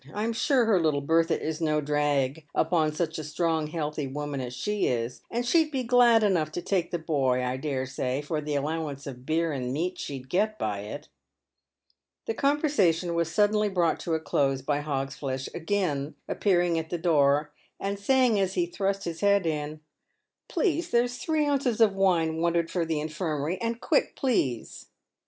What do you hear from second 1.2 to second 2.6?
is no drag